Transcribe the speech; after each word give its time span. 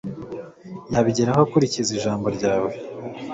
Yabigeraho 0.93 1.39
akurikiza 1.43 1.91
ijambo 1.97 2.27
ryawe 2.35 2.71